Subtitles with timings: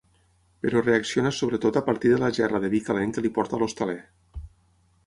[0.65, 4.01] Però reacciona sobretot a partir de la gerra de vi calent que li porta l'hostaler.